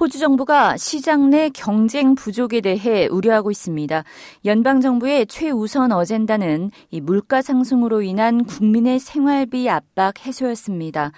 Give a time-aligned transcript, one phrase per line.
[0.00, 4.02] 호주 정부가 시장 내 경쟁 부족에 대해 우려하고 있습니다.
[4.44, 11.12] 연방 정부의 최우선 어젠다는 이 물가 상승으로 인한 국민의 생활비 압박 해소였습니다.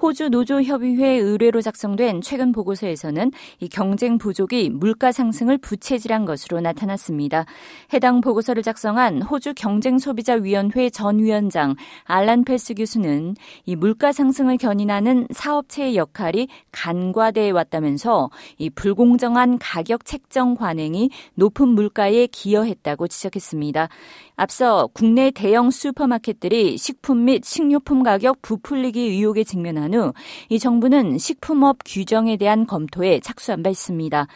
[0.00, 7.44] 호주 노조협의회 의뢰로 작성된 최근 보고서에서는 이 경쟁 부족이 물가 상승을 부채질한 것으로 나타났습니다.
[7.92, 11.74] 해당 보고서를 작성한 호주 경쟁소비자위원회 전 위원장
[12.04, 13.34] 알란 펠스 교수는
[13.66, 18.21] 이 물가 상승을 견인하는 사업체의 역할이 간과돼 왔다면서
[18.58, 23.88] 이 불공정한 가격 책정 관행이 높은 물가에 기여했다고 지적했습니다.
[24.36, 30.12] 앞서 국내 대형 슈퍼마켓들이 식품 및 식료품 가격 부풀리기 의혹에 직면한 후
[30.48, 34.26] 이 정부는 식품업 규정에 대한 검토에 착수한 바 있습니다.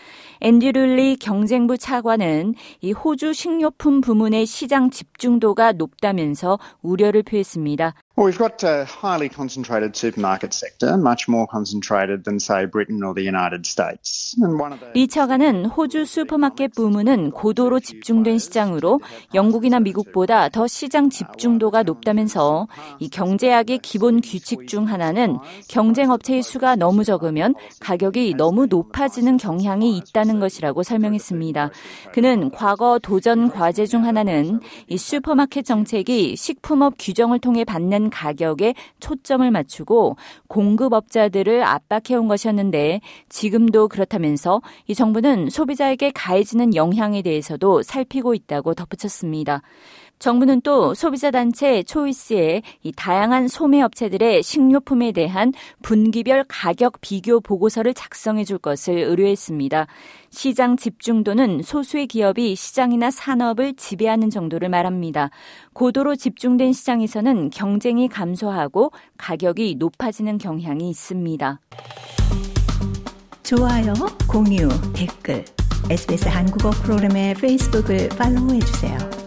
[0.41, 7.95] 앤디 룰리 경쟁부 차관은 이 호주 식료품 부문의 시장 집중도가 높다면서 우려를 표했습니다.
[8.19, 13.13] Well, we've got a highly concentrated supermarket sector, much more concentrated than, say, Britain or
[13.13, 14.35] the United States.
[14.95, 19.01] 리 차관은 호주 슈퍼마켓 부문은 고도로 집중된 시장으로
[19.35, 22.69] 영국이나 미국보다 더 시장 집중도가 높다면서
[23.01, 25.37] 이 경제학의 기본 규칙 중 하나는
[25.69, 31.71] 경쟁 업체의 수가 너무 적으면 가격이 너무 높아지는 경향이 있다는 것이라고 설명했습니다.
[32.15, 39.49] 그는 과거 도전 과제 중 하나는 이 슈퍼마켓 정책이 식품업 규정을 통해 받는 가격에 초점을
[39.51, 40.17] 맞추고
[40.49, 49.63] 공급업자들을 압박해온 것이었는데 지금도 그렇다면서 이 정부는 소비자에게 가해지는 영향에 대해서도 살피고 있다고 덧붙였습니다.
[50.19, 57.93] 정부는 또 소비자 단체 초이스에 이 다양한 소매 업체들의 식료품에 대한 분기별 가격 비교 보고서를
[57.95, 59.87] 작성해 줄 것을 의뢰했습니다.
[60.31, 65.31] 시장 집중도는 소수의 기업이 시장이나 산업을 지배하는 정도를 말합니다.
[65.75, 71.61] 고도로 집중된 시장에서는 경쟁이 감소하고 가격이 높아지는 경향이 있습니다.
[73.43, 73.95] 좋아요,
[74.29, 75.45] 공유, 댓글,
[75.89, 79.26] SBS 한국어 프로그램의 페이스북을 팔로우해 주세요.